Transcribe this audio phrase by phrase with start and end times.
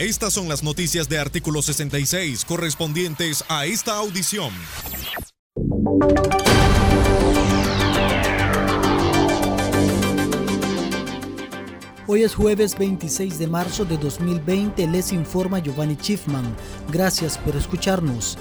[0.00, 4.50] Estas son las noticias de artículo 66 correspondientes a esta audición.
[12.06, 16.56] Hoy es jueves 26 de marzo de 2020, les informa Giovanni Schiffman.
[16.90, 18.38] Gracias por escucharnos.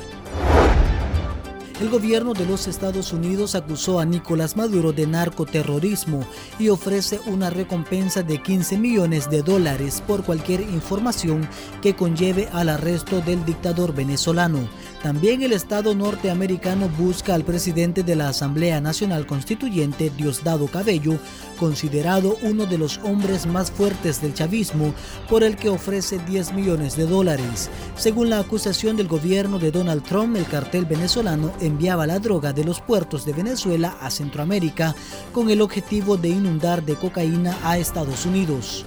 [1.80, 6.28] El gobierno de los Estados Unidos acusó a Nicolás Maduro de narcoterrorismo
[6.60, 11.48] y ofrece una recompensa de 15 millones de dólares por cualquier información
[11.82, 14.68] que conlleve al arresto del dictador venezolano.
[15.04, 21.18] También el Estado norteamericano busca al presidente de la Asamblea Nacional Constituyente, Diosdado Cabello,
[21.58, 24.94] considerado uno de los hombres más fuertes del chavismo,
[25.30, 27.70] por el que ofrece 10 millones de dólares.
[27.96, 32.66] Según la acusación del gobierno de Donald Trump, el cartel venezolano enviaba la droga de
[32.66, 34.96] los puertos de Venezuela a Centroamérica
[35.32, 38.86] con el objetivo de inundar de cocaína a Estados Unidos.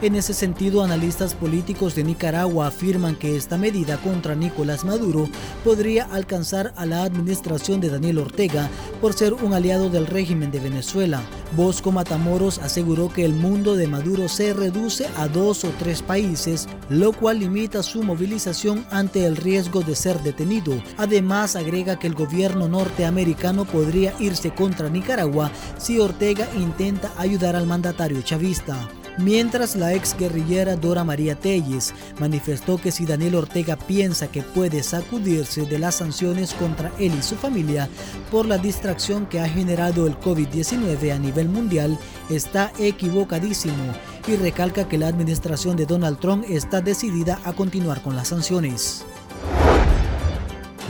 [0.00, 5.28] En ese sentido, analistas políticos de Nicaragua afirman que esta medida contra Nicolás Maduro
[5.64, 10.60] podría alcanzar a la administración de Daniel Ortega por ser un aliado del régimen de
[10.60, 11.20] Venezuela.
[11.56, 16.68] Bosco Matamoros aseguró que el mundo de Maduro se reduce a dos o tres países,
[16.88, 20.80] lo cual limita su movilización ante el riesgo de ser detenido.
[20.96, 27.66] Además, agrega que el gobierno norteamericano podría irse contra Nicaragua si Ortega intenta ayudar al
[27.66, 34.28] mandatario chavista mientras la ex guerrillera Dora María Telles manifestó que si Daniel Ortega piensa
[34.28, 37.88] que puede sacudirse de las sanciones contra él y su familia
[38.30, 41.98] por la distracción que ha generado el COVID-19 a nivel mundial,
[42.30, 43.94] está equivocadísimo
[44.26, 49.04] y recalca que la administración de Donald Trump está decidida a continuar con las sanciones.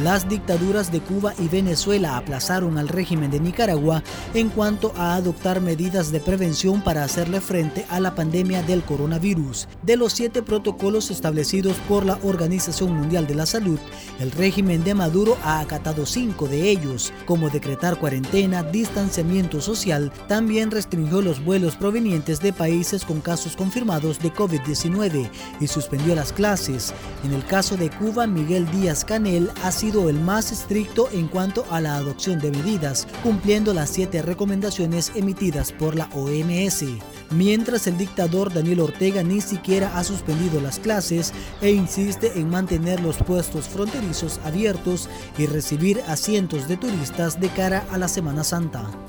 [0.02, 5.60] Las dictaduras de Cuba y Venezuela aplazaron al régimen de Nicaragua en cuanto a adoptar
[5.60, 9.66] medidas de prevención para hacerle frente a la pandemia del coronavirus.
[9.82, 13.80] De los siete protocolos establecidos por la Organización Mundial de la Salud,
[14.20, 20.70] el régimen de Maduro ha acatado cinco de ellos, como decretar cuarentena, distanciamiento social, también
[20.70, 25.28] restringió los vuelos provenientes de países con casos confirmados de COVID-19
[25.59, 26.94] y suspendió las clases.
[27.25, 31.65] En el caso de Cuba, Miguel Díaz Canel ha sido el más estricto en cuanto
[31.71, 36.84] a la adopción de medidas, cumpliendo las siete recomendaciones emitidas por la OMS.
[37.31, 41.32] Mientras el dictador Daniel Ortega ni siquiera ha suspendido las clases
[41.62, 47.48] e insiste en mantener los puestos fronterizos abiertos y recibir a cientos de turistas de
[47.48, 49.07] cara a la Semana Santa.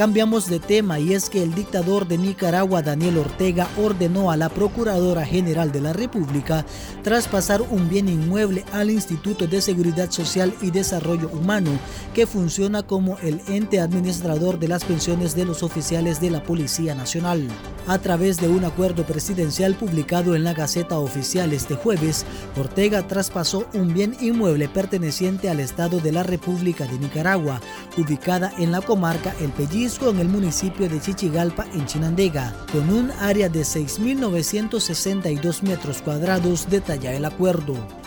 [0.00, 4.48] Cambiamos de tema y es que el dictador de Nicaragua, Daniel Ortega, ordenó a la
[4.48, 6.64] Procuradora General de la República
[7.02, 11.72] traspasar un bien inmueble al Instituto de Seguridad Social y Desarrollo Humano,
[12.14, 16.94] que funciona como el ente administrador de las pensiones de los oficiales de la Policía
[16.94, 17.46] Nacional.
[17.86, 22.24] A través de un acuerdo presidencial publicado en la Gaceta Oficial este jueves,
[22.58, 27.60] Ortega traspasó un bien inmueble perteneciente al Estado de la República de Nicaragua,
[27.98, 33.10] ubicada en la comarca El Pelliz en el municipio de Chichigalpa, en Chinandega, con un
[33.10, 37.99] área de 6.962 metros cuadrados, detalla el acuerdo.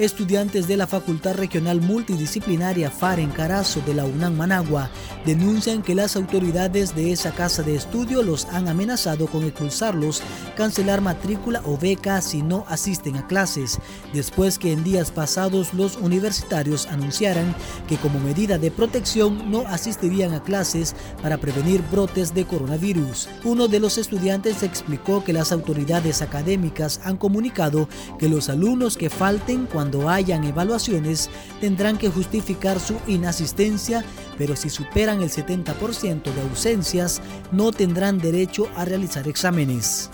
[0.00, 4.88] Estudiantes de la Facultad Regional Multidisciplinaria FAR en Carazo de la UNAM Managua
[5.26, 10.22] denuncian que las autoridades de esa casa de estudio los han amenazado con expulsarlos,
[10.56, 13.78] cancelar matrícula o beca si no asisten a clases,
[14.14, 17.54] después que en días pasados los universitarios anunciaran
[17.86, 23.28] que como medida de protección no asistirían a clases para prevenir brotes de coronavirus.
[23.44, 27.86] Uno de los estudiantes explicó que las autoridades académicas han comunicado
[28.18, 31.30] que los alumnos que falten cuando cuando hayan evaluaciones
[31.60, 34.04] tendrán que justificar su inasistencia,
[34.38, 37.20] pero si superan el 70% de ausencias
[37.50, 40.10] no tendrán derecho a realizar exámenes.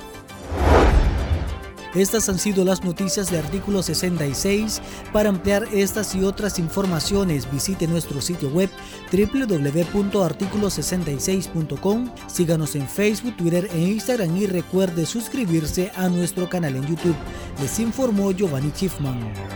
[1.96, 4.82] Estas han sido las noticias de artículo 66.
[5.14, 8.68] Para ampliar estas y otras informaciones, visite nuestro sitio web
[9.10, 12.10] www.articulo66.com.
[12.26, 17.16] Síganos en Facebook, Twitter e Instagram y recuerde suscribirse a nuestro canal en YouTube.
[17.62, 19.55] Les informó Giovanni Schiffman.